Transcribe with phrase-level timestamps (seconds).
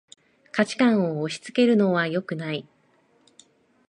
[0.51, 2.67] 価値観を押しつけるのはよくない